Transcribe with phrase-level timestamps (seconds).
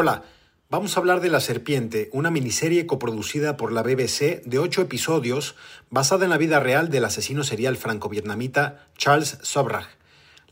[0.00, 0.22] Hola,
[0.70, 5.56] vamos a hablar de La Serpiente, una miniserie coproducida por la BBC de ocho episodios
[5.90, 9.88] basada en la vida real del asesino serial franco-vietnamita Charles Sobrach.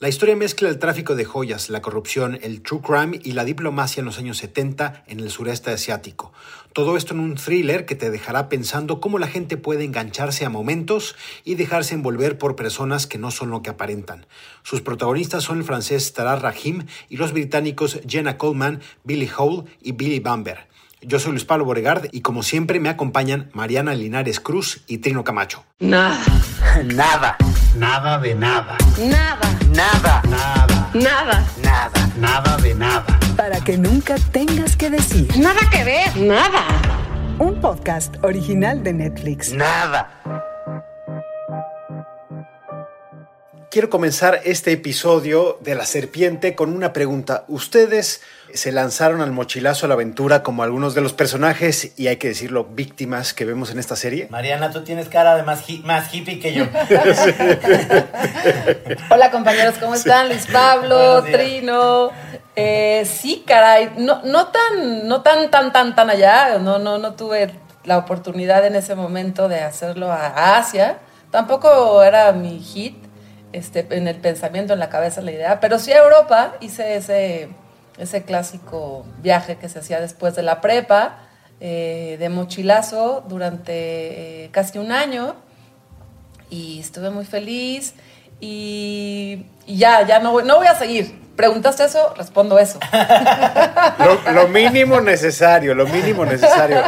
[0.00, 4.00] La historia mezcla el tráfico de joyas, la corrupción, el true crime y la diplomacia
[4.00, 6.32] en los años 70 en el sureste asiático.
[6.76, 10.50] Todo esto en un thriller que te dejará pensando cómo la gente puede engancharse a
[10.50, 14.26] momentos y dejarse envolver por personas que no son lo que aparentan.
[14.62, 19.92] Sus protagonistas son el francés Tarar Rahim y los británicos Jenna Coleman, Billy Hole y
[19.92, 20.66] Billy Bamber.
[21.00, 25.24] Yo soy Luis Pablo Boregard y como siempre me acompañan Mariana Linares Cruz y Trino
[25.24, 25.64] Camacho.
[25.78, 26.22] Nada.
[26.84, 27.38] Nada.
[27.74, 28.76] Nada de nada.
[28.98, 29.58] Nada.
[29.74, 30.22] Nada.
[30.28, 30.90] Nada.
[30.92, 31.46] Nada.
[31.62, 32.12] Nada.
[32.18, 33.25] Nada de nada.
[33.36, 35.28] Para que nunca tengas que decir.
[35.38, 36.16] Nada que ver.
[36.16, 36.64] Nada.
[37.38, 39.52] Un podcast original de Netflix.
[39.52, 40.10] Nada.
[43.70, 47.44] Quiero comenzar este episodio de La Serpiente con una pregunta.
[47.46, 48.22] ¿Ustedes
[48.54, 52.28] se lanzaron al mochilazo a la aventura como algunos de los personajes y hay que
[52.28, 54.28] decirlo, víctimas que vemos en esta serie?
[54.30, 56.64] Mariana, tú tienes cara de más, hi- más hippie que yo.
[59.10, 60.28] Hola compañeros, ¿cómo están?
[60.30, 61.22] Luis Pablo.
[61.24, 62.12] Trino.
[62.58, 66.58] Eh, sí, caray, no, no tan, no tan, tan, tan, tan allá.
[66.58, 67.50] No, no, no tuve
[67.84, 70.98] la oportunidad en ese momento de hacerlo a Asia.
[71.30, 72.96] Tampoco era mi hit,
[73.52, 75.60] este, en el pensamiento, en la cabeza, la idea.
[75.60, 77.50] Pero sí a Europa hice ese,
[77.98, 81.18] ese clásico viaje que se hacía después de la prepa,
[81.60, 85.34] eh, de mochilazo durante eh, casi un año
[86.50, 87.94] y estuve muy feliz
[88.40, 91.25] y, y ya, ya no voy, no voy a seguir.
[91.36, 92.14] ¿Preguntaste eso?
[92.16, 92.78] Respondo eso.
[93.98, 96.82] Lo, lo mínimo necesario, lo mínimo necesario.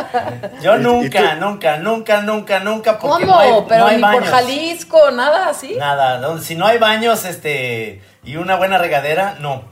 [0.63, 2.99] Yo Y- nunca, nunca, nunca, nunca, nunca.
[2.99, 3.35] Porque ¿Cómo?
[3.37, 4.25] no hay, Pero no hay ni por.
[4.25, 5.75] Jalisco, nada así.
[5.77, 9.63] Nada, no, si no hay baños este y una buena regadera, no.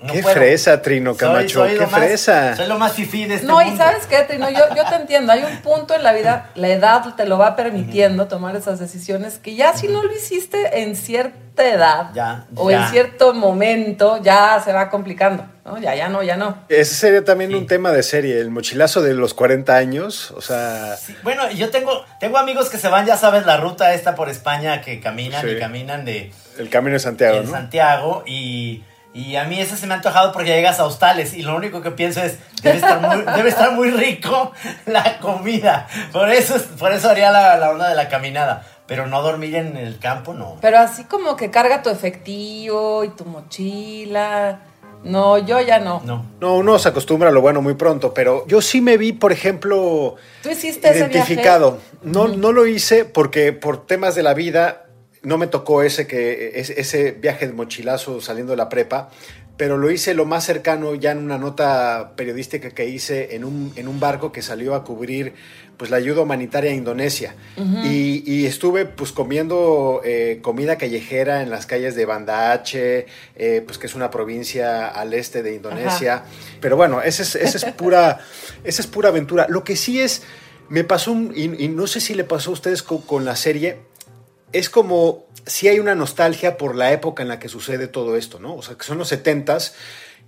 [0.00, 0.34] No Qué puedo.
[0.36, 2.56] fresa, Trino Camacho, Soy- soy qué lo más- fresa.
[2.56, 5.32] Soy lo más fifí de este No, y sabes qué, Trino, yo, yo te entiendo,
[5.32, 9.38] hay un punto en la vida, la edad te lo va permitiendo tomar esas decisiones
[9.38, 12.84] que ya si no lo hiciste en cierta edad Ya, o ya.
[12.84, 15.78] en cierto momento ya se va complicando, ¿no?
[15.78, 16.58] Ya, ya no, ya no.
[16.68, 17.56] Ese sería también Sí.
[17.56, 21.70] un tema de serie, el mochilazo de los 40 años, o sea, Sí, bueno, yo
[21.70, 25.42] tengo, tengo amigos que se van, ya sabes, la ruta esta por España, que caminan
[25.46, 25.52] Sí.
[25.52, 27.50] y caminan de, el Camino de Santiago, en ¿no?
[27.50, 28.84] Santiago y,
[29.16, 31.80] y a mí ese se me ha antojado porque llegas a hostales y lo único
[31.80, 34.52] que pienso es debe estar muy, debe estar muy rico
[34.86, 39.06] la comida por eso es- por eso haría la, la onda de la caminada pero
[39.06, 43.24] no dormir en el campo no Pero así como que carga tu efectivo y tu
[43.24, 44.60] mochila.
[45.02, 46.02] No, yo ya no.
[46.04, 49.12] no No, uno se acostumbra a lo bueno muy pronto, pero yo sí me vi,
[49.12, 51.78] por ejemplo, ¿Tú hiciste ese identificado.
[52.02, 54.85] No, no lo hice porque por temas de la vida
[55.26, 59.10] no me tocó ese que ese, viaje de mochilazo saliendo de la prepa,
[59.56, 63.72] pero lo hice lo más cercano ya en una nota periodística que hice en un,
[63.76, 65.32] en un barco que salió a cubrir
[65.78, 67.34] pues la ayuda humanitaria a Indonesia.
[67.84, 73.62] Y, y estuve pues comiendo eh, comida callejera en las calles de Banda Aceh, eh,
[73.66, 76.22] pues que es una provincia al este de Indonesia,
[76.60, 78.20] pero bueno, esa es, esa es pura
[78.64, 79.46] esa es pura aventura.
[79.48, 80.22] Lo que sí es
[80.68, 83.36] me pasó un- y, y no sé si le pasó a ustedes co- con, la
[83.36, 83.78] serie
[84.52, 88.38] es como si hay una nostalgia por la época en la que sucede todo esto,
[88.38, 88.54] ¿no?
[88.54, 89.74] O sea, que son los setentas,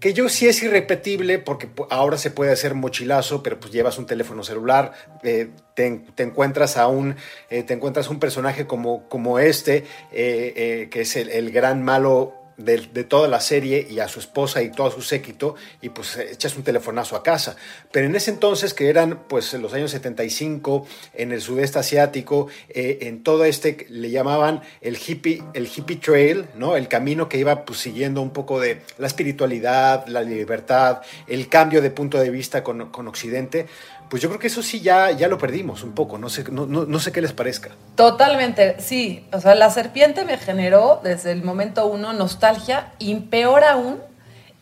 [0.01, 4.06] que yo sí es irrepetible porque ahora se puede hacer mochilazo, pero pues llevas un
[4.06, 4.93] teléfono celular,
[5.25, 7.17] eh, te, te encuentras a un,
[7.51, 12.35] eh, te encuentras un personaje como, como este, eh, que es el, el gran malo
[12.58, 16.56] de, toda la serie y a su esposa y todo su séquito y pues echas
[16.56, 17.56] un telefonazo a casa.
[17.92, 22.98] Pero en ese entonces que eran pues los años 75 en el sudeste asiático, eh,
[23.02, 26.76] en todo este le llamaban el hippie, el hippie trail, ¿no?
[26.76, 31.80] El camino que iba pues siguiendo un poco de la espiritualidad, la libertad, el cambio
[31.80, 33.66] de punto de vista con, con Occidente.
[34.08, 36.66] Pues yo creo que eso sí ya, ya lo perdimos un poco, no sé, no,
[36.66, 37.70] no, no sé qué les parezca.
[37.94, 39.26] Totalmente, sí.
[39.32, 43.98] O sea, la serpiente me generó desde el momento uno nostalgia y peor aún,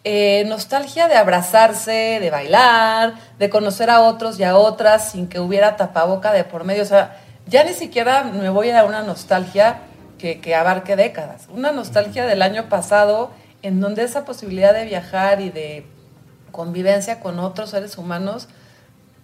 [0.02, 5.38] eh, nostalgia de abrazarse, de bailar, de conocer a otros y a otras sin que
[5.38, 6.82] hubiera tapaboca de por medio.
[6.82, 9.78] O sea, ya ni siquiera me voy a una nostalgia
[10.18, 11.46] que, que abarque décadas.
[11.50, 13.30] Una nostalgia del año pasado
[13.62, 15.86] en donde esa posibilidad de viajar y de
[16.50, 18.48] convivencia con otros seres humanos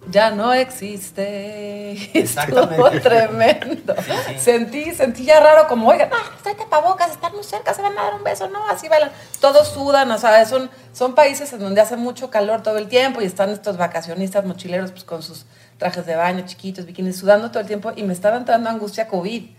[0.09, 1.91] ya no existe.
[2.17, 2.75] Exactamente.
[2.75, 3.95] Estuvo tremendo.
[3.97, 4.39] Sí, sí.
[4.39, 8.03] Sentí, sentí ya raro como, oigan, ah, estoy tapabocas, están muy cerca, se van a
[8.03, 9.11] dar un beso, no, así bailan.
[9.39, 13.21] Todos sudan, o sea, son, son países en donde hace mucho calor todo el tiempo
[13.21, 15.45] y están estos vacacionistas mochileros pues con sus
[15.77, 19.49] trajes de baño chiquitos, bikinis, sudando todo el tiempo y me estaba entrando angustia COVID.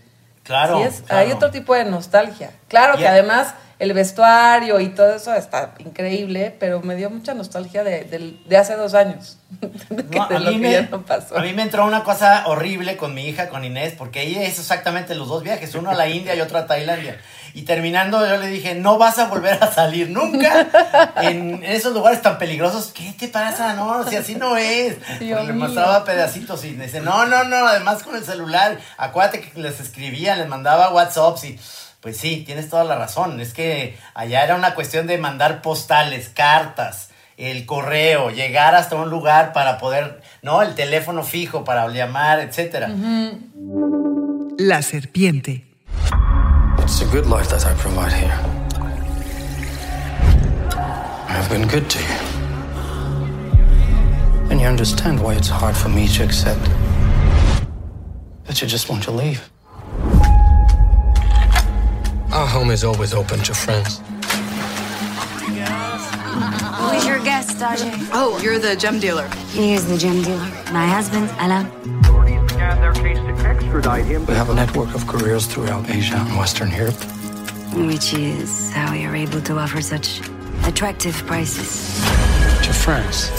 [0.43, 0.79] Claro.
[0.79, 1.21] Es, claro.
[1.21, 2.51] Hay otro tipo de nostalgia.
[2.67, 7.83] Claro que además el vestuario y todo eso está increíble, pero me dio mucha nostalgia
[7.83, 9.37] de, de- de hace dos años.
[9.59, 11.37] que No, de a, lo mí que me, ya no pasó.
[11.37, 14.59] a mí me entró una cosa horrible con mi hija, con Inés, porque ella es
[14.59, 17.19] exactamente los dos viajes, uno a la India y otro a Tailandia.
[17.53, 20.67] Y terminando yo le dije, no vas a volver a salir nunca
[21.21, 22.91] en esos lugares tan peligrosos.
[22.93, 23.73] ¿Qué te pasa?
[23.75, 24.97] No, si así no es.
[25.19, 29.39] Dios le mostraba pedacitos y me dice, no, no, no, además con el celular, acuérdate
[29.41, 31.59] que les escribía, les mandaba WhatsApps y...
[32.05, 33.39] Pues sí, tienes toda la razón.
[33.39, 39.09] Es que allá era una cuestión de mandar postales, cartas, el correo, llegar hasta un
[39.09, 40.61] lugar para poder, ¿no?
[40.61, 42.91] El teléfono fijo para llamar, etcétera.
[44.59, 45.65] La serpiente.
[46.83, 48.37] It's a good life that I provide here.
[51.27, 52.15] I've been good to you.
[54.51, 56.69] And you understand why it's hard for me to accept
[58.45, 59.41] that you just want to leave.
[62.35, 63.99] Our home is always open to friends.
[66.79, 68.09] Who is your guest, Ajay?
[68.11, 69.29] Oh, you're the gem dealer.
[69.53, 70.49] He is the gem dealer.
[70.73, 71.69] My husband, Alain.
[72.45, 76.37] began their case to extradite him We have a network of careers throughout Asia and
[76.37, 77.01] Western Europe.
[77.73, 80.19] Which is how we are able to offer such
[80.65, 82.03] attractive prices.
[82.65, 83.29] To France.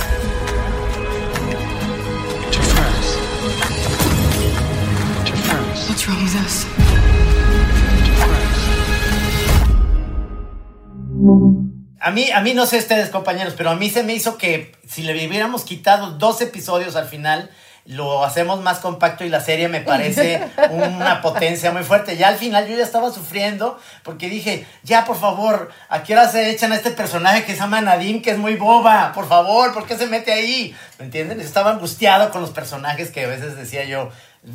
[2.54, 3.08] To France.
[5.28, 5.86] To France.
[5.86, 7.15] What's wrong with us?
[12.06, 14.70] A mí, a mí no sé ustedes, compañeros, pero a mí se me hizo que
[14.88, 17.50] si le hubiéramos quitado dos episodios al final,
[17.84, 22.16] lo hacemos más compacto y la serie me parece una potencia muy fuerte.
[22.16, 26.28] Ya al final yo ya estaba sufriendo porque dije, ya por favor, ¿a qué hora
[26.28, 29.10] se echan a este personaje que se llama Nadine, que es muy boba?
[29.12, 30.76] Por favor, ¿por qué se mete ahí?
[31.00, 31.40] ¿Me entienden?
[31.40, 34.12] Estaba angustiado con los personajes que a veces decía yo,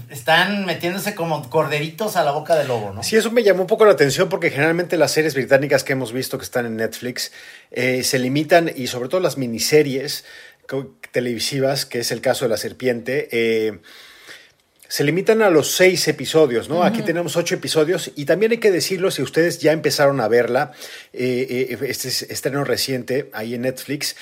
[0.10, 3.04] están metiéndose como corderitos a la boca del lobo, ¿no?
[3.04, 6.14] Sí, eso me llamó un poco la atención porque generalmente las series británicas que hemos
[6.14, 7.32] visto que están en Netflix
[7.72, 10.24] eh, se limitan y sobre todo las miniseries
[11.12, 13.80] televisivas, que es el caso de La Serpiente, eh,
[14.92, 16.84] se limitan a los seis episodios, ¿no?
[16.84, 20.74] Aquí tenemos ocho episodios y también hay que decirlo, si ustedes ya empezaron a verla,
[21.14, 24.18] eh, eh, este es estreno reciente ahí en Netflix,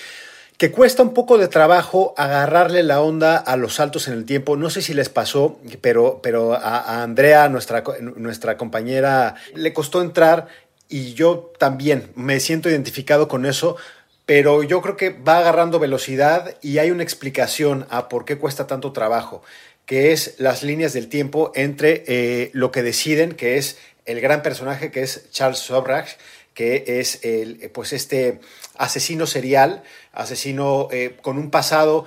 [0.59, 4.57] que cuesta un poco de trabajo agarrarle la onda a los saltos en el tiempo.
[4.57, 7.81] No sé si les pasó, pero, pero a, Andrea, nuestra,
[8.17, 10.49] nuestra compañera, le costó entrar
[10.89, 13.77] y yo también me siento identificado con eso.
[14.25, 18.67] Pero yo creo que va agarrando velocidad y hay una explicación a por qué cuesta
[18.67, 19.41] tanto trabajo,
[19.85, 24.43] que es las líneas del tiempo entre eh, lo que deciden, que es el gran
[24.43, 26.17] personaje que es Charles Sobrach,
[26.53, 28.41] que es el, pues este
[28.79, 29.83] asesino serial,
[30.13, 32.05] asesino eh, con un pasado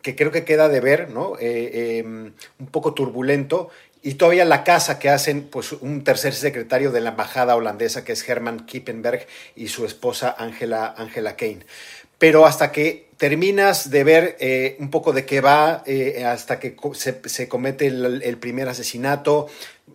[0.00, 1.36] que creo que queda de ver, ¿no?
[1.40, 3.70] Eh, eh, un poco turbulento.
[4.04, 8.12] Y todavía la casa que hacen, pues un tercer secretario de la embajada holandesa, que
[8.12, 9.26] es Herman Kippenberg,
[9.56, 11.66] y su esposa Angela, Angela Kane.
[12.18, 15.82] Pero hasta que terminas de ver eh, un poco de qué va,
[16.24, 19.48] hasta que se, se comete el primer asesinato,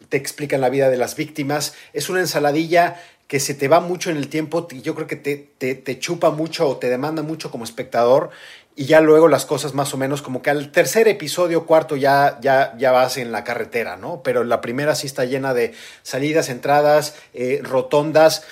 [0.10, 4.10] te explican la vida de las víctimas, es una ensaladilla que se te va mucho
[4.12, 7.22] en el tiempo, y yo creo que te, te, te chupa mucho o te demanda
[7.22, 8.30] mucho como espectador,
[8.76, 12.40] y ya luego las cosas más o menos como que al tercer episodio, cuarto, ya,
[12.42, 14.22] ya, ya vas en la carretera, ¿no?
[14.22, 15.74] Pero la primera sí está llena de
[16.04, 18.44] salidas, entradas, eh, rotondas.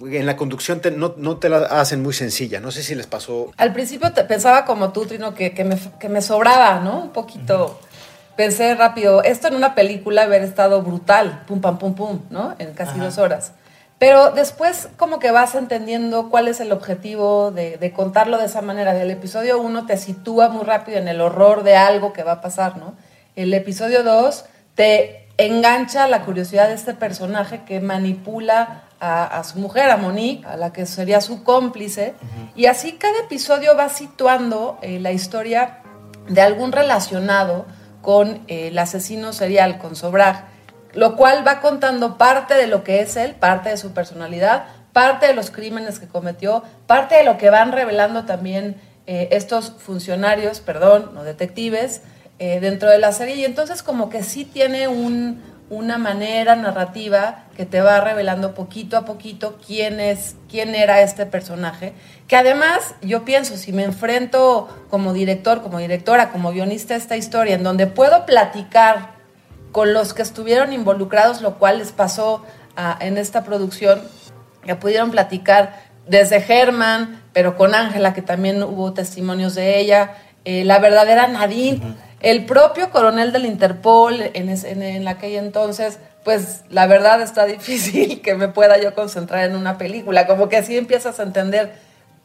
[0.00, 2.60] En la conducción te- no, no te la hacen muy sencilla.
[2.60, 3.50] No sé si les pasó.
[3.56, 7.02] Al principio te- pensaba como tú, Trino, que, que me, que me sobraba, ¿no?
[7.02, 7.80] Un poquito.
[8.36, 12.54] Pensé rápido, esto en una película haber estado brutal, pum, pam, pum, pum, ¿no?
[12.60, 13.52] En casi dos horas.
[14.00, 18.62] Pero después como que vas entendiendo cuál es el objetivo de, de contarlo de esa
[18.62, 18.98] manera.
[18.98, 22.40] El episodio 1 te sitúa muy rápido en el horror de algo que va a
[22.40, 22.94] pasar, ¿no?
[23.36, 29.58] El episodio 2 te engancha la curiosidad de este personaje que manipula a, a su
[29.58, 32.14] mujer, a Monique, a la que sería su cómplice.
[32.56, 35.80] Y así cada episodio va situando eh, la historia
[36.26, 37.66] de algún relacionado
[38.00, 40.46] con eh, el asesino serial, con Sobrag,
[40.94, 45.26] lo cual va contando parte de lo que es él, parte de su personalidad, parte
[45.26, 50.60] de los crímenes que cometió, parte de lo que van revelando también eh, estos funcionarios,
[50.60, 52.02] perdón, no detectives,
[52.38, 53.36] eh, dentro de la serie.
[53.36, 58.96] Y entonces como que sí tiene un, una manera narrativa que te va revelando poquito
[58.96, 61.92] a poquito quién es, quién era este personaje.
[62.26, 67.16] Que además, yo pienso, si me enfrento como director, como directora, como guionista a esta
[67.16, 69.19] historia, en donde puedo platicar
[69.72, 72.44] con los que estuvieron involucrados, lo cual les pasó
[73.00, 74.00] en esta producción,
[74.64, 80.64] que pudieron platicar desde Germán, pero con Ángela, que también hubo testimonios de ella, eh,
[80.64, 86.62] la verdadera Nadine, el propio coronel del Interpol en, es- en, en aquel entonces, pues
[86.70, 90.26] la verdad está difícil que me pueda yo concentrar en una película.
[90.26, 91.74] Como que así empiezas a entender,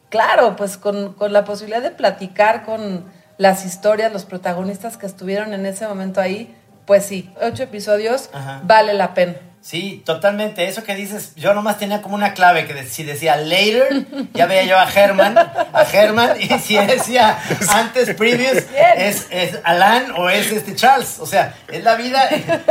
[0.08, 3.04] claro, pues con, con la posibilidad de platicar con
[3.38, 6.54] las historias, los protagonistas que estuvieron en ese momento ahí,
[6.86, 8.60] pues sí, ocho episodios Ajá.
[8.64, 9.34] vale la pena.
[9.60, 10.68] Sí, totalmente.
[10.68, 14.46] Eso que dices, yo nomás tenía como una clave que de- si decía later, ya
[14.46, 17.36] veía yo a Herman, a Herman, y si decía
[17.70, 18.58] antes, previous,
[18.96, 21.18] es, es Alan o es este Charles.
[21.18, 22.28] O sea, es la vida,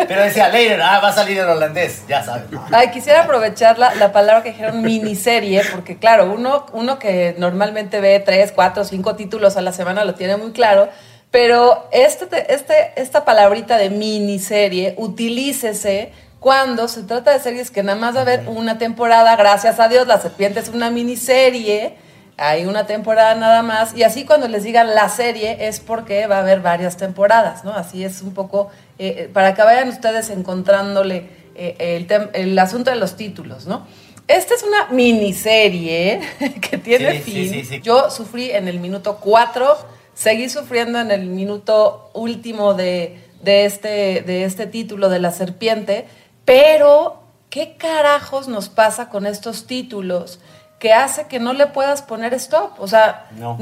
[0.08, 2.46] pero decía later, ah, va a salir el holandés, ya sabes.
[2.72, 8.00] Ay, quisiera aprovechar la, la palabra que dijeron miniserie, porque claro, uno, uno que normalmente
[8.00, 10.88] ve tres, cuatro, cinco títulos a la semana lo tiene muy claro,
[11.36, 17.84] pero este, te- este, esta palabrita de miniserie, utilícese cuando se trata de series que
[17.84, 21.96] nada más va a haber una temporada, gracias a Dios, La Serpiente es una miniserie,
[22.38, 26.38] hay una temporada nada más, y así cuando les digan la serie es porque va
[26.38, 27.72] a haber varias temporadas, ¿no?
[27.74, 31.76] Así es un poco, eh, eh, para que vayan ustedes encontrándole eh,
[32.08, 33.86] el, el asunto de los títulos, ¿no?
[34.30, 36.22] Esta es una miniserie
[36.62, 37.50] que tiene sí, fin.
[37.52, 37.82] sí, sí.
[37.82, 44.24] Yo sufrí en el minuto 4, seguí sufriendo en el minuto último de, de este,
[44.26, 46.08] de este título de la serpiente,
[46.46, 50.40] pero ¿qué carajos nos pasa con estos títulos?
[50.80, 52.80] que hace que no le puedas poner stop.
[52.80, 53.56] O sea, No.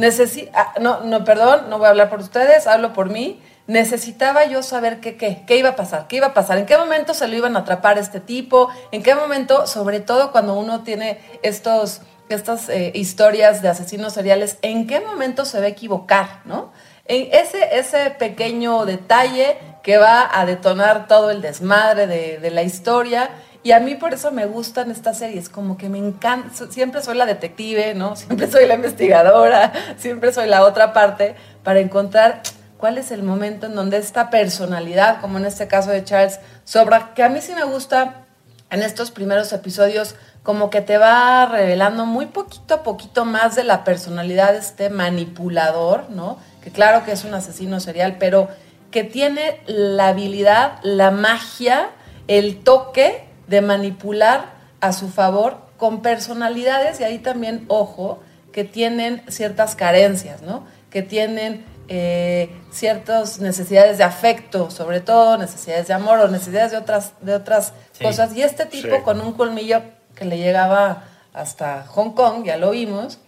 [0.54, 3.40] ah, no, no, perdón, no voy a hablar por ustedes, hablo por mí.
[3.68, 6.76] Necesitaba yo saber qué, qué, qué iba a pasar, qué iba a pasar, en qué
[6.78, 10.82] momento se lo iban a atrapar este tipo, en qué momento, sobre todo cuando uno
[10.84, 16.42] tiene estos, estas eh, historias de asesinos seriales, en qué momento se va a equivocar,
[16.46, 16.72] ¿no?
[17.06, 22.64] En ese, ese pequeño detalle que va a detonar todo el desmadre de, de la
[22.64, 23.30] historia.
[23.62, 27.18] Y a mí por eso me gustan estas series, como que me encanta, siempre soy
[27.18, 28.16] la detective, ¿no?
[28.18, 32.42] Siempre soy la investigadora, siempre soy la otra parte, para encontrar
[32.78, 37.14] cuál es el momento en donde esta personalidad, como en este caso de Charles Sobra,
[37.14, 38.26] que a mí sí me gusta
[38.70, 43.64] en estos primeros episodios, como que te va revelando muy poquito a poquito más de
[43.64, 46.38] la personalidad de este manipulador, ¿no?
[46.62, 48.50] Que claro que es un asesino serial, pero
[48.92, 51.90] que tiene la habilidad, la magia,
[52.28, 58.20] el toque de manipular a su favor con personalidades, y ahí también, ojo,
[58.52, 60.66] que tienen ciertas carencias, ¿no?
[60.90, 66.78] Que tienen eh, ciertas necesidades de afecto, sobre todo necesidades de amor o necesidades de
[66.78, 68.04] otras, de otras Sí.
[68.06, 68.34] cosas.
[68.36, 69.02] Y este tipo Sí.
[69.04, 69.82] con un colmillo
[70.16, 71.04] que le llegaba
[71.34, 73.20] hasta Hong Kong, ya lo vimos,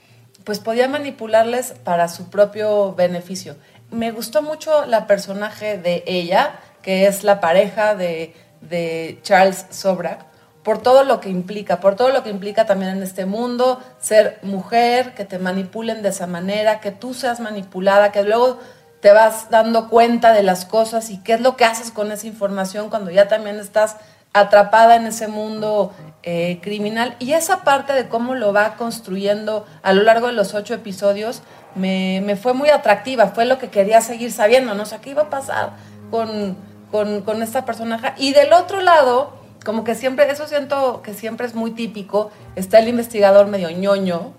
[0.43, 3.55] pues podía manipularles para su propio beneficio.
[3.91, 10.25] Me gustó mucho la personaje de ella, que es la pareja de, de Charles Sobrak,
[10.63, 14.39] por todo lo que implica, por todo lo que implica también en este mundo, ser
[14.41, 18.59] mujer, que te manipulen de esa manera, que tú seas manipulada, que luego
[18.99, 22.25] te vas dando cuenta de las cosas y qué es lo que haces con esa
[22.25, 23.97] información cuando ya también estás
[24.35, 27.15] atrapada en ese mundo eh, criminal.
[27.19, 31.41] Y esa parte de cómo lo va construyendo a lo largo de los ocho episodios
[31.73, 34.83] me, me fue muy atractiva, fue lo que quería seguir sabiendo, ¿no?
[34.83, 35.71] O sea, ¿qué iba a pasar
[36.11, 36.57] con,
[36.91, 38.13] con, con esta personaje?
[38.17, 42.79] Y del otro lado, como que siempre, eso siento que siempre es muy típico, está
[42.79, 44.33] el investigador medio ñoño,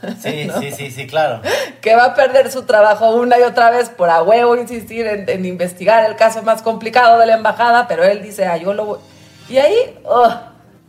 [0.22, 1.40] Sí, sí, sí, sí, claro.
[1.80, 5.28] que va a perder su trabajo una y otra vez por a huevo insistir en,
[5.28, 8.84] en investigar el caso más complicado de la embajada, pero él dice, ah, yo lo
[8.84, 8.98] voy.
[9.50, 10.32] Y ahí, ugh,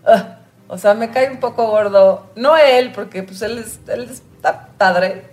[0.07, 0.23] ugh,
[0.67, 4.67] o sea, me cae un poco gordo, no él, porque pues él, es, él está
[4.77, 5.25] padre,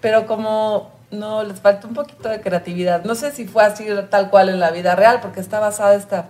[0.00, 3.02] pero como no, les falta un poquito de creatividad.
[3.04, 6.26] No sé si fue así tal cual en la vida real, porque está basada esta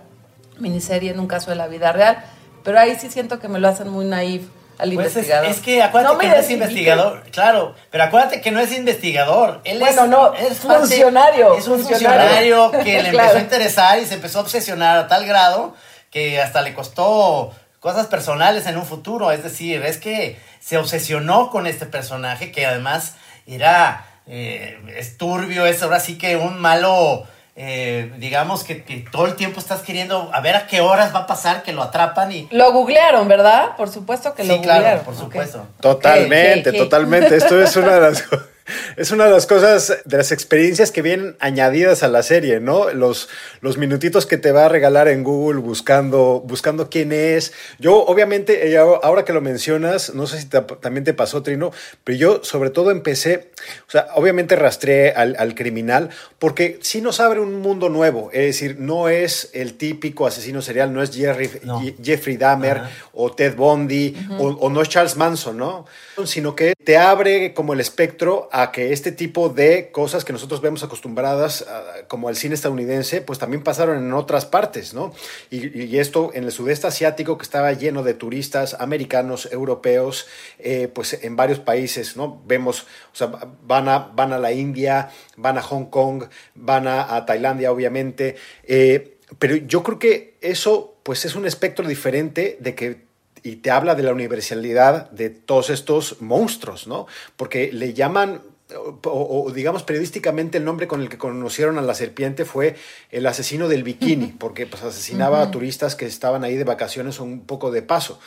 [0.57, 2.17] miniserie en un caso de la vida real,
[2.63, 4.47] pero ahí sí siento que me lo hacen muy naif
[4.79, 5.49] al Pues es, investigador.
[5.51, 9.61] es que acuérdate No que no es investigador, claro, pero acuérdate que no es investigador.
[9.63, 12.69] Él Bueno, es, no, es funcionario, Es un funcionario.
[12.71, 13.19] funcionario que le Claro.
[13.29, 15.75] empezó a interesar y se empezó a obsesionar a tal grado
[16.11, 19.31] que hasta le costó cosas personales en un futuro.
[19.31, 23.15] Es decir, es que se obsesionó con este personaje que además
[23.47, 27.25] era eh, es turbio, es ahora sí que un malo.
[27.55, 31.19] eh, digamos que, que todo el tiempo estás queriendo a ver a qué horas va
[31.21, 33.75] a pasar que lo atrapan y Lo googlearon, ¿verdad?
[33.75, 35.05] Por supuesto que lo sí, claro, googlearon.
[35.05, 35.67] por supuesto.
[35.81, 37.35] Totalmente, totalmente.
[37.35, 38.37] Esto es una de las co-
[38.97, 42.91] es una de las cosas, de las experiencias que vienen añadidas a la serie, ¿no?
[42.91, 43.29] Los,
[43.61, 47.53] los minutitos que te va a regalar en Google buscando, buscando quién es.
[47.79, 51.71] Yo, obviamente, eh, ahora que lo mencionas, no sé si te- también te pasó, Trino,
[52.03, 53.51] pero yo sobre todo empecé,
[53.87, 56.09] o sea, obviamente rastreé al, al criminal,
[56.39, 58.29] porque sí nos abre un mundo nuevo.
[58.33, 61.81] Es decir, no es el típico asesino serial, no es Jerry, No.
[61.81, 62.81] Ye- Jeffrey Dahmer
[63.13, 65.85] o Ted Bundy o, o no es Charles Manson, ¿no?
[66.25, 70.59] Sino que te abre como el espectro a que este tipo de cosas que nosotros
[70.61, 75.13] vemos acostumbradas a- como al cine estadounidense, pues también pasaron en otras partes, ¿no?
[75.49, 80.27] Y, esto en el sudeste asiático que estaba lleno de turistas americanos, europeos,
[80.59, 82.41] eh, pues en varios países, ¿no?
[82.45, 82.81] Vemos,
[83.13, 83.27] o sea,
[83.63, 86.25] van a, van a la India, van a Hong Kong,
[86.55, 88.35] van a, a Tailandia, obviamente.
[88.63, 93.10] eh, pero yo creo que eso, pues es un espectro diferente de que
[93.43, 97.07] y te habla de la universalidad de todos estos monstruos, ¿no?
[97.35, 98.41] Porque le llaman,
[98.75, 102.75] o, o digamos periodísticamente el nombre con el que conocieron a la serpiente fue
[103.09, 107.23] el asesino del bikini, porque pues asesinaba a turistas que estaban ahí de vacaciones o
[107.23, 108.19] un poco de paso.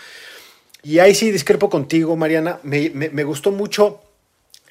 [0.82, 4.00] Y ahí sí discrepo contigo, Mariana, me, me- me gustó mucho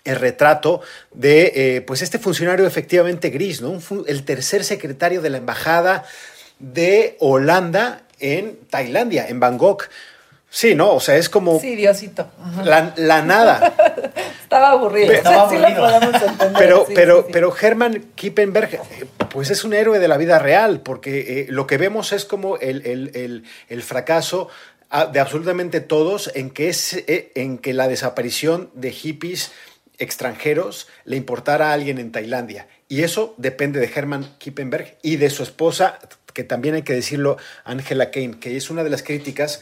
[0.03, 0.81] el retrato
[1.13, 3.79] de eh, pues este funcionario efectivamente gris, ¿no?
[4.05, 6.03] El tercer secretario de la embajada
[6.59, 9.87] de Holanda en Tailandia, en Bangkok.
[10.55, 10.91] Sí, ¿no?
[10.93, 12.27] O sea, es como Sí, Diosito.
[12.63, 13.73] La, la nada.
[14.43, 15.11] Estaba aburrido.
[15.11, 15.81] Estaba Sí lo aburrido.
[15.89, 17.29] podemos entender, Pero, sí, pero, sí, sí.
[17.33, 21.65] pero Hermann Kippenberg, eh, pues es un héroe de la vida real, porque eh, lo
[21.65, 24.47] que vemos es como el, el- el- el fracaso
[24.91, 29.51] ah, de absolutamente todos en que, es, eh, en que la desaparición de hippies
[29.97, 32.67] extranjeros le importara a alguien en Tailandia.
[32.89, 35.97] Y eso depende de Hermann Kippenberg y de su esposa,
[36.33, 39.61] que también hay que decirlo, Angela Kane, que es una de las críticas,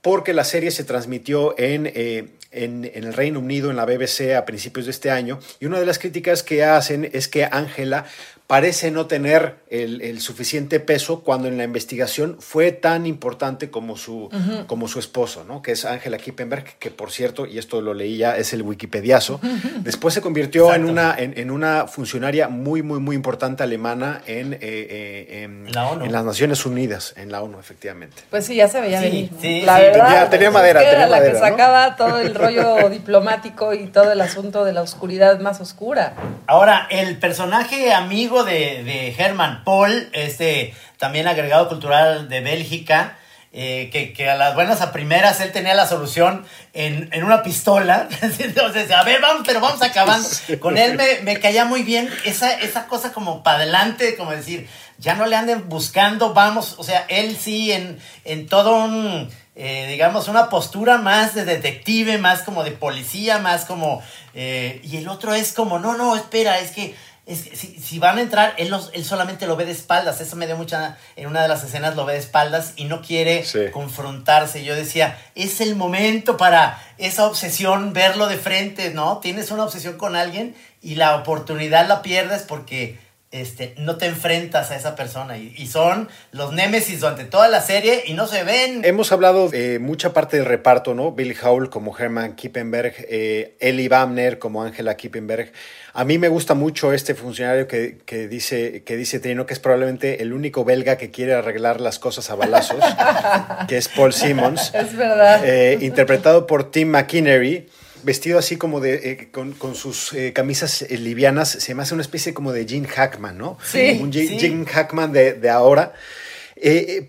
[0.00, 4.36] porque la serie se transmitió en, eh, en, en el Reino Unido, en la BBC,
[4.36, 8.06] a principios de este año, y una de las críticas que hacen es que Angela
[8.46, 13.96] parece no tener el, el suficiente peso cuando en la investigación fue tan importante como
[13.96, 14.28] su,
[14.66, 15.62] como su esposo, ¿no?
[15.62, 19.40] que es Angela Kippenberg, que por cierto, y esto lo leí ya, es el wikipediazo,
[19.80, 24.52] después se convirtió en una, en, en una funcionaria muy, muy, muy importante alemana en,
[24.52, 26.04] eh, eh, en, La ONU.
[26.04, 28.22] en las Naciones Unidas, en la ONU, efectivamente.
[28.28, 29.32] Pues sí, ya se veía Sí, venir.
[29.32, 29.40] ¿no?
[29.40, 31.46] sí, la sí, verdad, tenía- madera, era tenía la madera, que ¿no?
[31.46, 36.14] sacaba todo el rollo diplomático y todo el asunto de la oscuridad más oscura.
[36.46, 43.16] Ahora, el personaje amigo de, de Herman Paul, este también agregado cultural de Bélgica,
[43.52, 47.44] eh, que, que a las buenas a primeras él tenía la solución en, en una
[47.44, 48.08] pistola.
[48.40, 50.28] Entonces, a ver, vamos, pero vamos acabando.
[50.58, 54.66] Con él me, me caía muy bien esa, esa cosa como para adelante, como decir,
[54.98, 59.86] ya no le anden buscando, vamos, o sea, él sí en, en todo un, eh,
[59.88, 64.02] digamos, una postura más de detective, más como de policía, más como...
[64.34, 67.98] eh, y el otro es como, no, no, espera, es que es que si, si
[67.98, 70.20] van a entrar, él, los- él solamente lo ve de espaldas.
[70.20, 70.98] Eso me dio mucha.
[71.16, 73.70] En una de las escenas lo ve de espaldas y no quiere Sí.
[73.72, 74.62] confrontarse.
[74.64, 79.18] Yo decía, es el momento para esa obsesión, verlo de frente, ¿no?
[79.18, 82.98] Tienes una obsesión con alguien y la oportunidad la pierdes porque
[83.34, 85.36] este, no te enfrentas a esa persona.
[85.36, 88.82] Y, y son los némesis durante toda la serie y no se ven.
[88.84, 91.10] Hemos hablado de mucha parte del reparto, ¿no?
[91.10, 95.50] Bill Howell como Herman Kippenberg, eh, Ellie Bamner como Angela Kippenberg.
[95.94, 99.60] A mí me gusta mucho este funcionario que, que dice, que dice Trino, que es
[99.60, 102.84] probablemente el único belga que quiere arreglar las cosas a balazos,
[103.68, 104.72] que es Paul Simmons.
[104.74, 105.44] Es verdad.
[105.44, 107.66] Eh, interpretado por Tim McInerney,
[108.04, 111.94] vestido así como de, eh, con, con sus eh, camisas eh, livianas, se me hace
[111.94, 113.58] una especie como de Gene Hackman, ¿no?
[113.64, 114.38] Sí, Un Ge- sí.
[114.38, 115.92] Gene Hackman de, de ahora.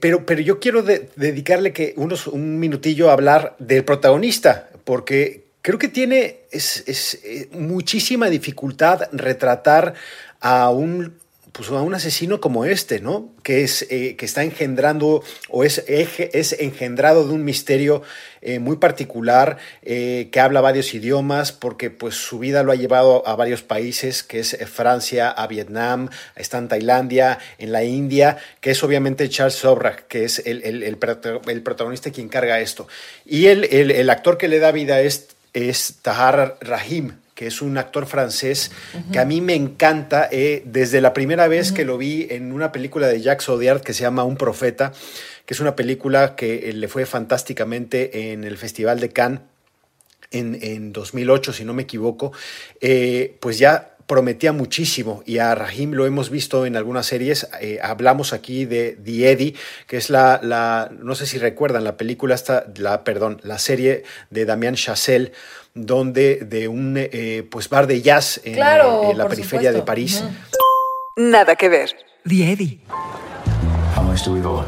[0.02, 5.46] Pero, pero yo quiero de- dedicarle que unos, un minutillo a hablar del protagonista, porque
[5.62, 7.20] creo que tiene es, es,
[7.52, 9.94] muchísima dificultad retratar
[10.42, 11.18] a un
[11.56, 13.30] pues a un asesino como este, ¿no?
[13.42, 18.02] Que es eh, que está engendrando o es, es engendrado de un misterio
[18.42, 23.26] eh, muy particular, eh, que habla varios idiomas, porque pues su vida lo ha llevado
[23.26, 28.72] a varios países, que es Francia, a Vietnam, está en Tailandia, en la India, que
[28.72, 32.88] es obviamente Charles Sobrak, que es el, el- el prota- el protagonista quien carga esto.
[33.26, 38.08] Y el actor que le da vida es, es Tahar Rahim, que es un actor
[38.08, 38.72] francés
[39.12, 40.30] que a mí me encanta.
[40.32, 43.94] eh, desde la primera vez que lo vi en una película de Jacques Audiard que
[43.94, 44.94] se llama Un Profeta,
[45.46, 49.42] que es una película que eh, le fue fantásticamente en el Festival de Cannes
[50.32, 52.32] en, en 2008, si no me equivoco,
[52.82, 57.48] eh, pues ya prometía muchísimo y a Rahim lo hemos visto en algunas series.
[57.60, 59.56] eh, hablamos aquí de The Eddie,
[59.88, 64.04] que es la, la, no sé si recuerdan, la película esta, la, perdón, la serie
[64.30, 65.32] de Damien Chazelle,
[65.74, 69.72] donde de un eh, pues bar de jazz en, Claro, eh, en la por periferia
[69.72, 69.86] de supuesto.
[69.86, 70.24] París.
[70.24, 71.30] Ujú.
[71.30, 71.92] Nada que ver.
[72.28, 72.80] The Eddie.
[73.96, 74.64] How much do we owe?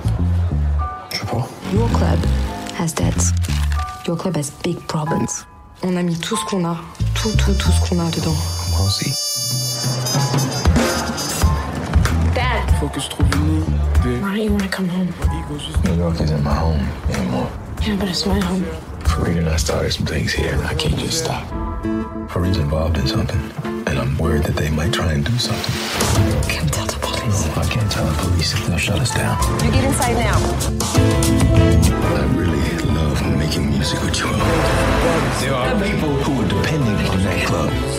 [1.12, 1.44] Triple?
[1.74, 2.20] Your club
[2.80, 3.32] has debts.
[4.08, 5.46] Your club has big problems.
[5.84, 6.76] On a mis tout ce qu'on a,
[7.14, 8.36] tout, tout, tout ce qu'on a dedans.
[8.80, 9.12] We'll see.
[12.78, 12.80] Dad!
[12.80, 15.10] Faut que trouve une Why don't you want to come home?
[15.84, 17.50] New York isn't my home anymore.
[17.82, 18.64] Yeah, but it's my home.
[19.02, 21.44] For and I started some things here, and I can't just stop.
[22.30, 23.42] Fareed's involved in something,
[23.88, 25.74] and I'm worried that they might try and do something.
[26.50, 27.46] Can't tell the police.
[27.48, 28.54] No, I can't tell the police.
[28.54, 29.38] If they'll shut us down.
[29.64, 30.38] You get inside now.
[32.14, 34.30] I really love making music with you.
[35.42, 37.97] There are people who are depending on that club.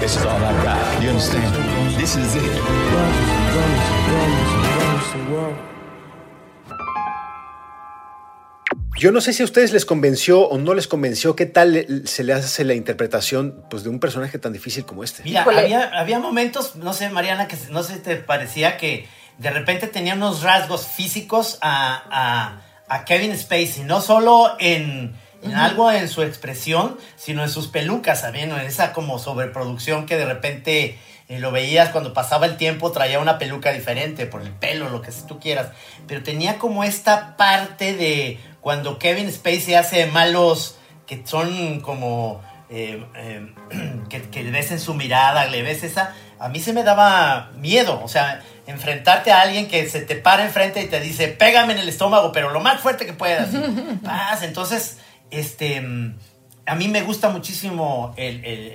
[0.00, 1.02] This is all I got.
[1.02, 1.54] You understand?
[1.98, 3.64] This is it.
[8.96, 12.22] Yo no sé si a ustedes les convenció o no les convenció qué tal se
[12.22, 15.22] le hace la interpretación pues, de un personaje tan difícil como este.
[15.24, 19.88] Mira, había, había momentos, no sé, Mariana, que no sé, te parecía que de repente
[19.88, 26.08] tenía unos rasgos físicos a, a- a Kevin Spacey, no solo en, en algo en
[26.08, 28.44] su expresión, sino en sus pelucas, ¿sabes?
[28.44, 33.18] En esa como sobreproducción que de repente eh, lo veías cuando pasaba el tiempo, traía
[33.18, 35.68] una peluca diferente por el pelo, lo que tú quieras.
[36.06, 40.76] Pero tenía como esta parte de cuando Kevin Spacey hace malos
[41.06, 43.54] que son como eh, eh,
[44.08, 47.50] que, que le ves en su mirada, le ves esa, a mí se me daba
[47.56, 51.74] miedo, o sea, enfrentarte a alguien que se te para enfrente y te dice, pégame
[51.74, 53.48] en el estómago, pero lo más fuerte que puedas.
[54.04, 54.42] paz.
[54.42, 54.98] entonces,
[55.30, 56.16] este, mm,
[56.66, 58.70] a mí me gusta muchísimo el, el-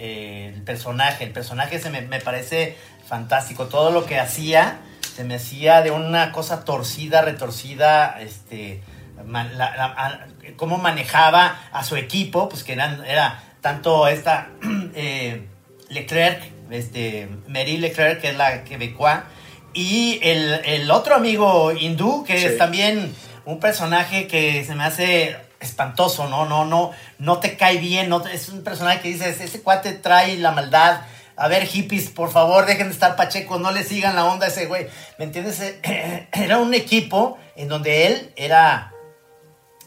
[0.56, 4.80] el personaje, el personaje se me, me parece fantástico, todo lo que hacía
[5.16, 8.82] se me hacía de una cosa torcida, retorcida, este,
[9.28, 14.50] la- la- cómo manejaba a su equipo, pues que eran, era tanto esta
[14.96, 15.46] eh,
[15.90, 19.26] Leclerc, este, Mary Leclerc, que es la quebecoa,
[19.74, 22.46] y el, el otro amigo hindú, que Sí.
[22.46, 23.14] es también
[23.46, 26.46] un personaje que se me hace espantoso, ¿no?
[26.46, 30.38] No, no, no te cae bien, no es un personaje que dices, ese cuate trae
[30.38, 31.02] la maldad.
[31.36, 34.50] A ver, hippies, por favor, dejen de estar pachecos, no le sigan la onda a
[34.50, 34.88] ese güey.
[35.18, 35.62] ¿Me entiendes?
[36.34, 38.92] Era un equipo en donde él era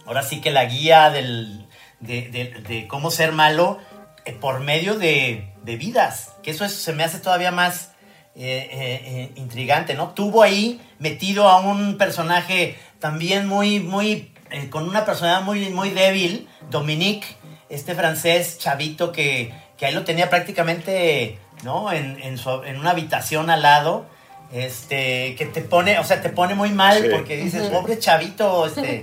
[0.07, 1.67] ahora sí que la guía del,
[2.01, 2.23] de,
[2.67, 3.79] de- cómo ser malo
[4.25, 6.33] eh, por medio de, de vidas.
[6.43, 7.91] Que eso es- se me hace todavía más
[8.35, 10.11] eh, eh, eh, intrigante, ¿no?
[10.11, 15.91] Tuvo ahí metido a un personaje también muy, muy, eh, con una personalidad muy, muy
[15.91, 17.27] débil, Dominique,
[17.69, 21.91] este francés chavito que, que ahí lo tenía prácticamente, ¿no?
[21.93, 24.07] En, en, su- en una habitación al lado.
[24.53, 27.09] Este, que te pone, o sea, te pone muy mal Sí.
[27.11, 29.03] porque dices, pobre chavito, este,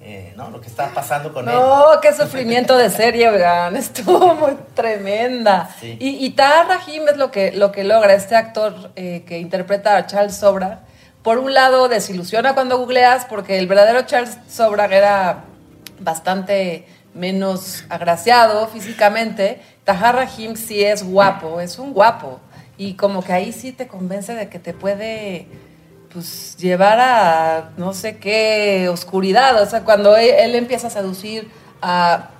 [0.00, 0.50] eh, ¿no?
[0.50, 1.54] Lo que está pasando con él.
[1.56, 3.74] No, qué sufrimiento de serie, oigan.
[3.84, 5.68] Estuvo muy tremenda.
[5.80, 5.96] Sí.
[5.98, 9.96] Y, y Tahar Rahim es lo que, lo que logra este actor eh, que interpreta
[9.96, 10.84] a Charles Sobra.
[11.24, 15.44] Por un lado, desilusiona cuando googleas, porque el verdadero Charles Sobra era
[15.98, 19.62] bastante menos agraciado físicamente.
[19.84, 22.40] Tahar Rahim sí es guapo, es un guapo.
[22.76, 25.46] Y como que ahí sí te convence de que te puede
[26.12, 29.62] pues llevar a no sé qué oscuridad.
[29.62, 32.32] O sea, cuando él, él empieza a seducir a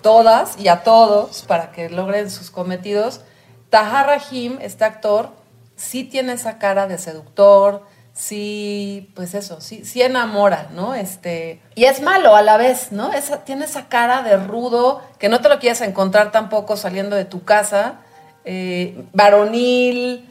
[0.00, 3.20] todas y a todos para que logren sus cometidos,
[3.68, 5.28] Tahar Rahim, este actor,
[5.76, 7.84] sí tiene esa cara de seductor,
[8.20, 10.94] sí, pues eso, sí, sí enamora, ¿no?
[10.94, 13.14] Este, y es malo a la vez, ¿no?
[13.14, 17.24] Esa, tiene esa cara de rudo que no te lo quieres encontrar tampoco saliendo de
[17.24, 18.00] tu casa,
[18.44, 20.28] eh, varonil,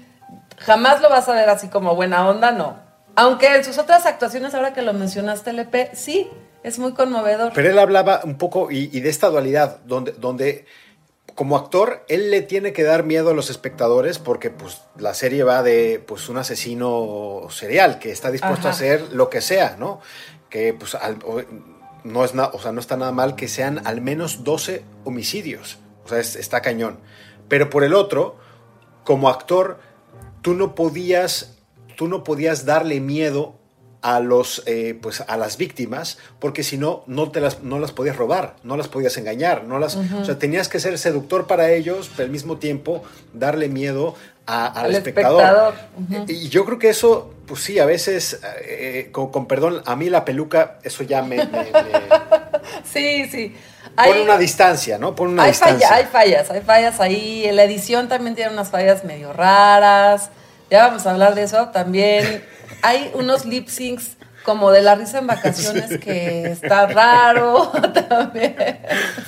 [0.59, 2.77] jamás lo vas a ver así como buena onda, no.
[3.15, 6.29] Aunque en sus otras actuaciones, ahora que lo mencionaste, LP, sí,
[6.61, 7.53] es muy conmovedor.
[7.55, 10.67] Pero él hablaba un poco y, y de esta dualidad, donde, donde
[11.39, 15.45] como actor, él le tiene que dar miedo a los espectadores porque pues, la serie
[15.45, 18.67] va de pues, un asesino serial que está dispuesto Ajá.
[18.67, 20.01] a hacer lo que sea, ¿no?
[20.49, 21.19] Que pues al-
[22.03, 25.77] no, es na- o sea, no está nada mal que sean al menos 12 homicidios.
[26.03, 26.99] O sea, es- está cañón.
[27.47, 28.35] Pero por el otro,
[29.05, 29.79] como actor,
[30.41, 31.55] tú no podías,
[31.95, 33.58] tú no podías darle miedo
[34.01, 37.91] a los eh, pues a las víctimas porque si no no te las no las
[37.91, 41.71] podías robar no las podías engañar no las o sea tenías que ser seductor para
[41.71, 45.73] ellos pero al mismo tiempo darle miedo a- al, Al espectador,
[46.27, 50.09] y yo creo que eso pues sí a veces eh, con, con perdón a mí
[50.09, 51.69] la peluca eso ya me, me- me
[52.91, 53.55] Sí, sí.
[53.95, 57.49] pone una distancia no pone una hay, distancia falla- hay fallas, hay fallas ahí.
[57.51, 60.29] La edición también tiene unas fallas medio raras.
[60.69, 61.69] Ya vamos a hablar de eso.
[61.69, 62.43] También
[62.81, 67.71] hay unos lip syncs como de la risa en vacaciones que está raro
[68.09, 68.55] también.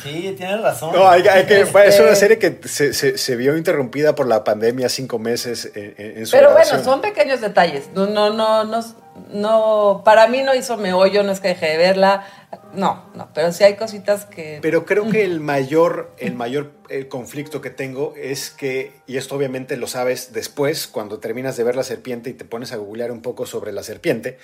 [0.02, 0.94] Sí, tienes razón.
[0.96, 4.28] No, hay, hay que, Este- es una serie que se, se- se vio interrumpida por
[4.28, 7.90] la pandemia cinco meses en, en- su Pero bueno, son pequeños detalles.
[7.94, 8.84] No, no, no, no,
[9.32, 12.26] no, para mí no hizo meollo, no es que dejé de verla,
[12.74, 14.60] no, no, pero sí hay cositas que...
[14.62, 19.36] Pero creo que el mayor, el mayor el conflicto que tengo es que, y esto
[19.36, 23.12] obviamente lo sabes después, cuando terminas de ver la serpiente y te pones a googlear
[23.12, 24.38] un poco sobre la serpiente,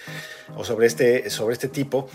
[0.55, 2.09] o sobre este, sobre este tipo,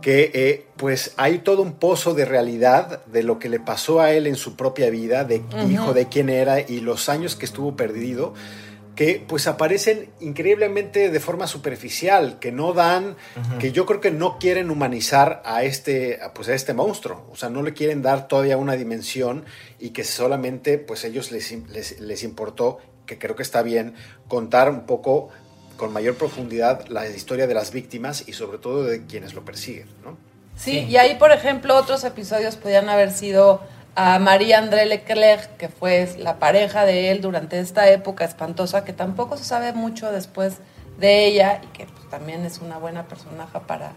[0.00, 4.12] que eh, pues hay todo un pozo de realidad de lo que le pasó a
[4.12, 7.76] él en su propia vida, de hijo de quién era y los años que estuvo
[7.76, 8.34] perdido
[8.98, 13.14] que pues aparecen increíblemente de forma superficial, que no dan,
[13.60, 17.48] que yo creo que no quieren humanizar a este, pues a este monstruo, o sea,
[17.48, 19.44] no le quieren dar todavía una dimensión
[19.78, 21.54] y que solamente pues ellos les,
[22.00, 23.94] les, importó, que creo que está bien,
[24.26, 25.28] contar un poco
[25.76, 29.86] con mayor profundidad la historia de las víctimas y sobre todo de quienes lo persiguen,
[30.02, 30.18] ¿no?
[30.56, 33.60] Sí, y ahí, por ejemplo, otros episodios podían haber sido
[33.98, 38.92] a María André Leclerc, que fue la pareja de él durante esta época espantosa, que
[38.92, 40.58] tampoco se sabe mucho después
[41.00, 43.90] de ella y que pues, también es una buena personaje para,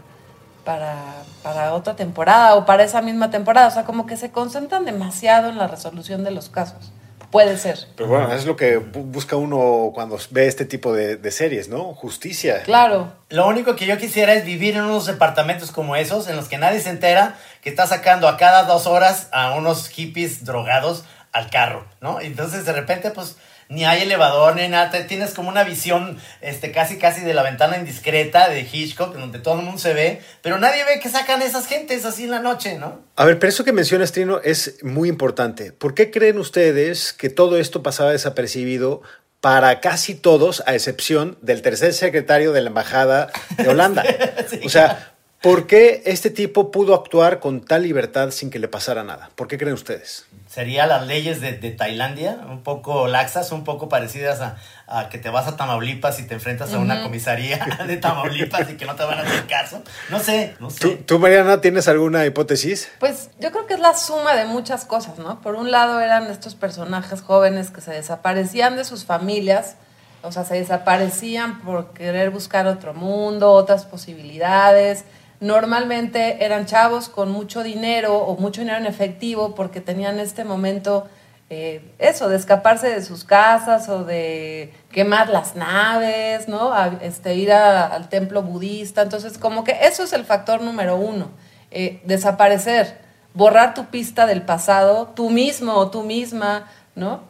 [0.66, 0.96] para,
[1.44, 3.68] para otra temporada o para esa misma temporada.
[3.68, 6.92] O sea, como que se concentran demasiado en la resolución de los casos.
[7.30, 7.78] Puede ser.
[7.96, 11.94] Pero bueno, es lo que busca uno cuando ve este tipo de, series, ¿no?
[11.94, 12.64] Justicia.
[12.64, 13.14] Claro.
[13.30, 16.58] Lo único que yo quisiera es vivir en unos departamentos como esos, en los que
[16.58, 21.50] nadie se entera que está sacando a cada dos horas a unos hippies drogados al
[21.50, 22.20] carro, ¿no?
[22.20, 23.38] Entonces de repente, pues
[23.72, 27.78] ni hay elevador ni nada, tienes como una visión este, casi casi de la ventana
[27.78, 31.68] indiscreta de Hitchcock, donde todo el mundo se ve, pero nadie ve que sacan esas
[31.68, 33.00] gentes así en la noche, ¿no?
[33.16, 35.72] A ver, pero eso que mencionas, Trino, es muy importante.
[35.72, 39.02] ¿Por qué creen ustedes que todo esto pasaba desapercibido
[39.40, 44.04] para casi todos, a excepción del tercer secretario de la Embajada de Holanda?
[44.66, 45.11] o sea,
[45.42, 49.30] ¿por qué este tipo pudo actuar con tal libertad sin que le pasara nada?
[49.36, 50.26] ¿Por qué creen ustedes?
[50.52, 55.48] sería las leyes de, Tailandia, un poco laxas, un poco parecidas a, que te vas
[55.48, 59.20] a Tamaulipas y te enfrentas a una comisaría de Tamaulipas y que no te van
[59.20, 59.82] a hacer caso.
[60.10, 60.98] No sé, no sé.
[61.06, 62.92] ¿Tú, Mariana, tienes alguna hipótesis?
[63.00, 65.40] Pues yo creo que es la suma de muchas cosas, ¿no?
[65.40, 69.78] Por un lado eran estos personajes jóvenes que se desaparecían de sus familias,
[70.22, 75.06] o sea, se desaparecían por querer buscar otro mundo, otras posibilidades
[75.42, 81.08] normalmente eran chavos con mucho dinero o mucho dinero en efectivo porque tenían este momento,
[81.50, 86.72] eh, eso, de escaparse de sus casas o de quemar las naves, ¿no?
[87.02, 89.02] este, ir al templo budista.
[89.02, 91.30] Entonces, como que eso es el factor número uno,
[91.72, 93.00] eh, desaparecer,
[93.34, 97.22] borrar tu pista del pasado, tú mismo o tú misma, ¿no?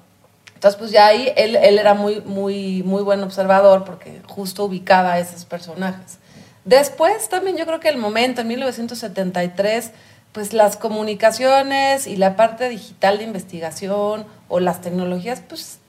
[0.53, 5.13] Entonces, pues ya ahí él, él era muy, muy, muy buen observador porque justo ubicaba
[5.13, 6.19] a esos personajes.
[6.65, 9.91] Después también yo creo que el momento, en 1973,
[10.31, 15.79] pues las comunicaciones y la parte digital de investigación o las tecnologías, pues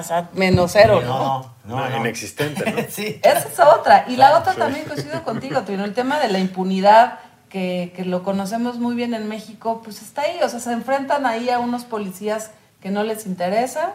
[0.00, 1.54] está menos cero, ¿no?
[1.64, 2.82] No, no, inexistente, ¿no?
[2.88, 3.20] sí.
[3.22, 4.06] Esa es otra.
[4.08, 8.22] Y la otra también coincido contigo, Trino, el tema de la impunidad, que, que lo
[8.22, 11.84] conocemos muy bien en México, pues está ahí, o sea, se enfrentan ahí a unos
[11.84, 12.50] policías
[12.80, 13.92] que no les interesa,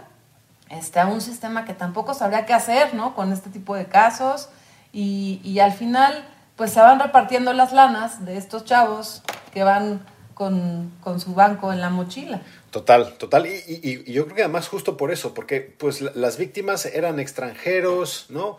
[0.69, 3.15] este, a un sistema que tampoco sabría qué hacer, ¿no?
[3.15, 4.49] Con este tipo de casos
[4.93, 9.21] y, al final pues se van repartiendo las lanas de estos chavos
[9.53, 12.41] que van con, su banco en la mochila.
[12.71, 13.45] Total, total.
[13.45, 18.57] Y, yo creo que además justo por eso, porque pues las víctimas eran extranjeros, ¿no?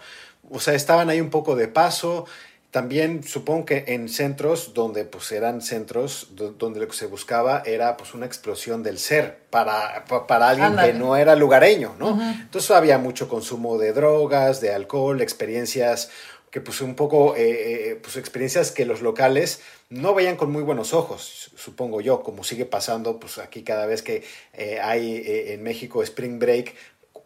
[0.50, 2.26] O sea, estaban ahí un poco de paso.
[2.70, 6.28] También supongo que en centros donde pues eran centros
[6.58, 10.92] donde lo que se buscaba era pues una explosión del ser para, para alguien que
[10.92, 12.20] no era lugareño, ¿no?
[12.20, 16.10] Entonces había mucho consumo de drogas, de alcohol, experiencias
[16.50, 20.62] que pues un poco, eh, eh, pues experiencias que los locales no veían con muy
[20.62, 25.62] buenos ojos, supongo yo, como sigue pasando pues aquí cada vez que eh, hay en
[25.62, 26.74] México Spring Break,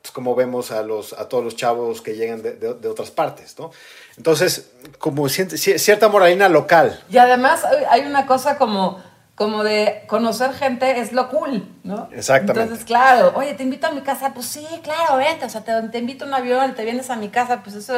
[0.03, 3.57] pues como vemos a, los, a todos los chavos que llegan de, de otras partes,
[3.59, 3.71] ¿no?
[4.17, 7.03] Entonces, como cierta moralina local.
[7.09, 9.01] Y además hay una cosa como,
[9.35, 12.09] como de conocer gente es lo cool, ¿no?
[12.12, 12.62] Exactamente.
[12.62, 15.99] Entonces, claro, oye, te invito a mi casa, pues sí, claro, vente, o sea, te,
[15.99, 17.95] invito a un avión, te vienes a mi casa, pues eso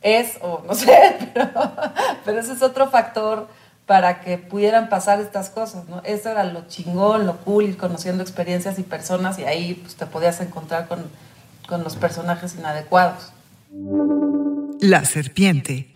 [0.00, 1.50] es, o no sé, pero,
[2.24, 3.48] pero ese es otro factor
[3.86, 6.00] para que pudieran pasar estas cosas, ¿no?
[6.04, 10.06] Eso era lo chingón, lo cool, ir conociendo experiencias y personas y ahí pues, te
[10.06, 11.04] podías encontrar con,
[11.66, 13.32] con los personajes inadecuados.
[14.80, 15.88] La serpiente.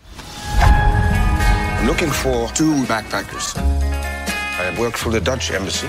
[0.61, 3.57] I'm looking for two backpackers.
[3.57, 5.89] I work for the Dutch embassy.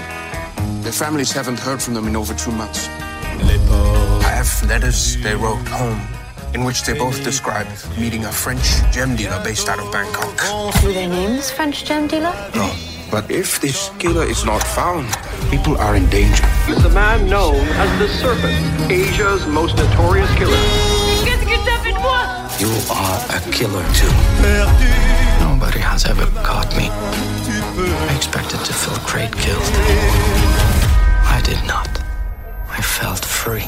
[0.82, 2.88] Their families haven't heard from them in over two months.
[3.42, 6.02] I have letters they wrote home
[6.54, 10.34] in which they both describe meeting a French gem dealer based out of Bangkok.
[10.84, 12.34] Were their names French gem dealer?
[12.56, 12.70] No.
[13.12, 15.08] But if this killer is not found,
[15.50, 16.46] people are in danger.
[16.72, 20.56] It's a man known as the Serpent, Asia's most notorious killer.
[22.60, 24.14] You are a killer too.
[25.40, 26.90] Nobody has ever caught me.
[26.92, 29.64] I expected to feel great guilt.
[31.26, 31.90] I did not.
[32.70, 33.66] I felt free.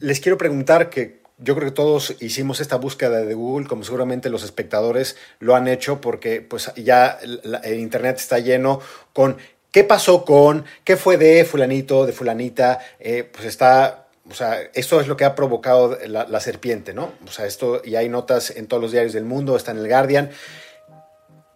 [0.00, 4.30] Les quiero preguntar que yo creo que todos hicimos esta búsqueda de Google, como seguramente
[4.30, 8.80] los espectadores lo han hecho, porque pues ya el Internet está lleno
[9.12, 9.38] con
[9.72, 15.00] qué pasó con, qué fue de fulanito, de fulanita, eh, pues está, o sea, esto
[15.00, 17.12] es lo que ha provocado la, la serpiente, ¿no?
[17.26, 19.88] O sea, esto, y hay notas en todos los diarios del mundo, está en el
[19.88, 20.30] Guardian.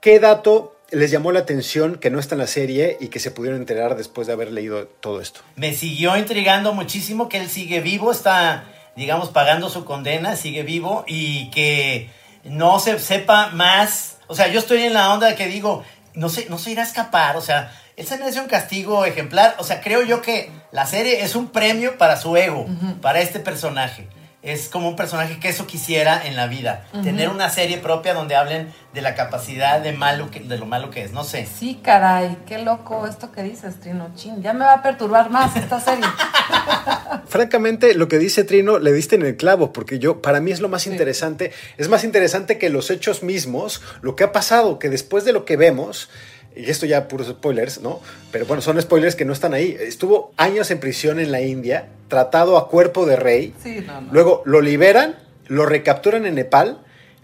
[0.01, 3.31] ¿Qué dato les llamó la atención que no está en la serie y que se
[3.31, 5.41] pudieron enterar después de haber leído todo esto?
[5.57, 11.05] Me siguió intrigando muchísimo que él sigue vivo, está, digamos, pagando su condena, sigue vivo
[11.07, 12.11] y que
[12.45, 14.19] no se sepa más.
[14.27, 16.83] O sea, yo estoy en la onda de que digo, no se, no se irá
[16.83, 19.57] a escapar, o sea, él se merece un castigo ejemplar.
[19.59, 22.67] O sea, creo yo que la serie es un premio para su ego,
[23.01, 24.09] para este personaje.
[24.45, 26.85] Es como un personaje que eso quisiera en la vida.
[27.03, 30.91] Tener una serie propia donde hablen de la capacidad de, malo que, de lo malo
[30.91, 31.13] que es.
[31.13, 31.47] No sé.
[31.47, 34.43] Sí, caray, qué loco esto que dices, Trino Chin.
[34.43, 36.05] Ya me va a perturbar más esta serie.
[37.27, 40.61] Francamente, lo que dice Trino le diste en el clavo, porque yo, para mí es
[40.61, 41.51] lo más interesante.
[41.79, 45.47] Es más interesante que los hechos mismos, lo que ha pasado, que después de lo
[45.47, 46.11] que vemos,
[46.57, 48.01] y esto ya puros spoilers, ¿no?
[48.31, 49.77] Pero bueno, son spoilers que no están ahí.
[49.81, 53.55] Estuvo años en prisión en la India, tratado a cuerpo de rey.
[53.63, 54.13] Sí, no, no.
[54.13, 55.17] Luego lo liberan,
[55.49, 56.81] lo recapturan en Nepal,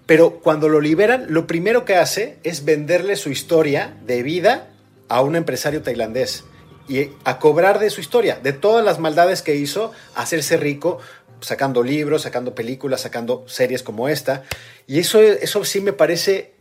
[0.06, 4.68] pero cuando lo liberan, lo primero que hace es venderle su historia de vida
[5.08, 6.44] a un empresario tailandés
[6.88, 10.98] y a cobrar de su historia, de todas las maldades que hizo, hacerse rico,
[11.40, 14.42] sacando libros, sacando películas, sacando series como esta.
[14.86, 16.54] Y eso, eso sí me parece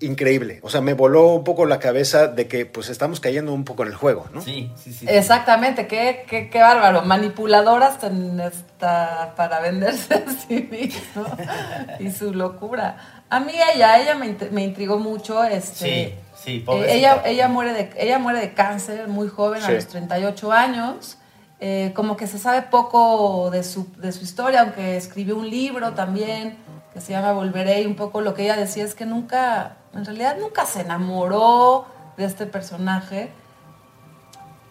[0.00, 0.60] increíble.
[0.62, 3.82] O sea, me voló un poco la cabeza de que pues estamos cayendo un poco
[3.82, 4.40] en el juego, ¿no?
[4.42, 5.06] Sí, sí, sí.
[5.08, 7.02] Exactamente, qué, qué, qué bárbaro.
[7.02, 11.24] Manipuladoras en esta, para venderse a sí mismo
[12.00, 13.22] y su locura.
[13.30, 15.42] A mí ella, ella me, int- me intrigó mucho.
[15.44, 16.94] Este, Sí, sí, eh, pobrecita.
[16.94, 21.18] ella, ella, muere de, ella muere de cáncer muy joven, a los 38 años.
[21.58, 25.94] Eh, como que se sabe poco de su, de su historia, aunque escribió un libro
[25.94, 26.58] también
[26.92, 30.04] que se llama Volveré y un poco lo que ella decía es que nunca, en
[30.04, 33.30] realidad nunca se enamoró de este personaje,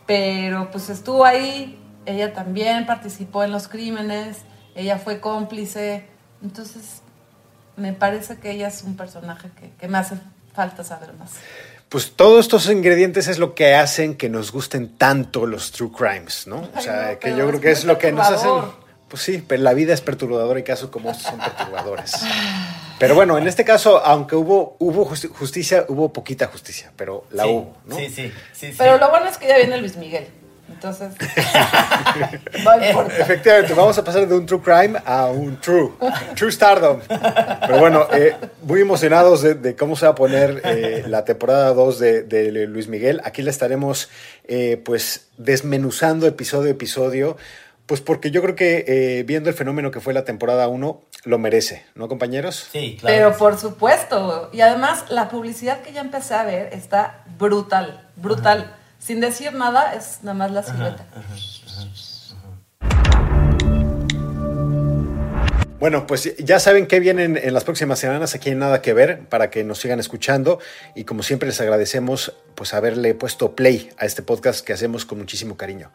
[0.06, 4.40] pero pues estuvo ahí, ella también participó en los crímenes,
[4.76, 6.06] ella fue cómplice,
[6.42, 7.02] entonces
[7.78, 10.16] me parece que ella es un personaje que, que me hace
[10.54, 11.32] falta saber más.
[11.90, 16.48] Pues todos estos ingredientes es lo que hacen que nos gusten tanto los true crimes,
[16.48, 16.68] ¿no?
[16.76, 18.52] O sea, que yo creo que es lo que nos hacen.
[19.08, 22.14] Pues sí, pero la vida es perturbadora y casos como estos son perturbadores.
[23.00, 27.44] Pero bueno, en este caso, aunque hubo, hubo justi- justicia, hubo poquita justicia, pero la
[27.44, 27.96] Sí, hubo, ¿no?
[27.98, 28.72] Sí, sí, sí.
[28.72, 28.76] sí.
[28.78, 30.28] Pero lo bueno es que ya viene Luis Miguel,
[30.70, 31.10] entonces
[32.64, 33.02] no.
[33.20, 35.92] Efectivamente, vamos a pasar de un true crime a un true,
[36.36, 37.00] true stardom.
[37.08, 41.74] Pero bueno, eh, muy emocionados de, de cómo se va a poner eh, la temporada
[41.74, 43.22] 2 de, de Luis Miguel.
[43.24, 44.10] Aquí la estaremos
[44.48, 47.38] eh, pues desmenuzando episodio a episodio,
[47.86, 51.38] pues porque yo creo que eh, viendo el fenómeno que fue la temporada 1, lo
[51.38, 52.68] merece, ¿no compañeros?
[52.72, 58.10] Sí, Pero por supuesto, y además la publicidad que ya empecé a ver está brutal,
[58.16, 58.76] brutal.
[58.98, 61.06] Sin decir nada, es nada más la silueta.
[65.80, 69.20] Bueno, pues ya saben qué vienen en las próximas semanas aquí en Nada que Ver
[69.30, 70.58] para que nos sigan escuchando
[70.96, 75.20] y como siempre les agradecemos pues haberle puesto play a este podcast que hacemos con
[75.20, 75.92] muchísimo cariño.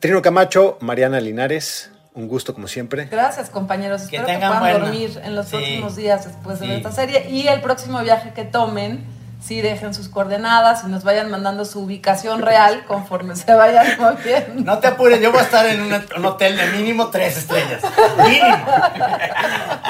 [0.00, 3.06] Trino Camacho, Mariana Linares, un gusto como siempre.
[3.10, 4.02] Gracias, compañeros.
[4.02, 6.92] Que Espero que tengan puedan buena- dormir en los Sí, próximos días después de esta
[6.92, 7.28] serie.
[7.30, 9.04] Y el próximo viaje que tomen,
[9.42, 14.62] sí dejen sus coordenadas y nos vayan mandando su ubicación real conforme se vayan moviendo.
[14.62, 17.82] No te apures, yo voy a estar en un, un hotel de mínimo tres estrellas.
[18.18, 18.66] Mínimo.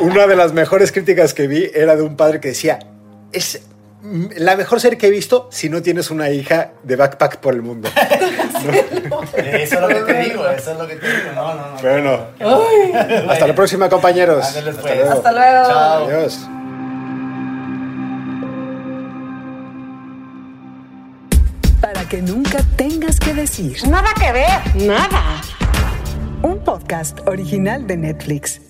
[0.00, 2.78] Una de las mejores críticas que vi era de un padre que decía,
[3.32, 3.62] es
[4.36, 7.62] la mejor serie que he visto si no tienes una hija de backpack por el
[7.62, 7.88] mundo.
[9.36, 11.32] Eso es lo que te digo, eso es lo que te digo.
[11.34, 11.82] No, no, no.
[11.82, 12.92] Bueno, Ay.
[13.28, 14.42] hasta la próxima compañeros.
[14.46, 14.94] Ándale, Hasta pues.
[14.96, 15.12] luego.
[15.12, 15.64] Hasta luego.
[15.68, 16.06] Chao.
[16.06, 16.48] Adiós.
[21.80, 23.76] Para que nunca tengas que decir.
[23.88, 25.40] Nada que ver, nada.
[26.42, 28.60] Un podcast original de Netflix.